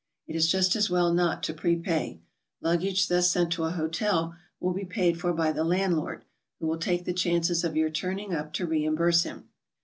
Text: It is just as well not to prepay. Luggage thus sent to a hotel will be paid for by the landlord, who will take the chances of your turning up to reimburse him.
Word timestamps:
It 0.25 0.35
is 0.35 0.47
just 0.49 0.75
as 0.75 0.89
well 0.89 1.13
not 1.13 1.43
to 1.43 1.53
prepay. 1.53 2.21
Luggage 2.59 3.07
thus 3.07 3.29
sent 3.29 3.51
to 3.53 3.65
a 3.65 3.69
hotel 3.71 4.35
will 4.59 4.73
be 4.73 4.83
paid 4.83 5.21
for 5.21 5.31
by 5.31 5.51
the 5.51 5.63
landlord, 5.63 6.25
who 6.59 6.65
will 6.65 6.79
take 6.79 7.05
the 7.05 7.13
chances 7.13 7.63
of 7.63 7.77
your 7.77 7.91
turning 7.91 8.33
up 8.33 8.51
to 8.53 8.65
reimburse 8.65 9.21
him. 9.21 9.49